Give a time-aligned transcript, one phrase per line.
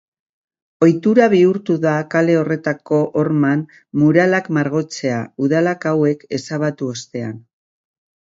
[0.85, 3.61] Ohitura bihurtu da kale horretako horman
[4.03, 7.37] muralak margotzea, udalak hauek ezabatu ostean.